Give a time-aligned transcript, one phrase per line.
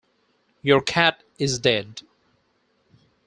[0.63, 2.01] Your Cat Is Dead.